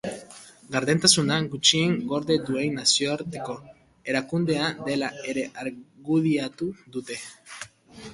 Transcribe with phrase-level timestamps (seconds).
[0.75, 3.57] Gardentasuna gutxien gorde duen nazioarteko
[4.13, 7.19] erakundea dela ere argudiatu dute.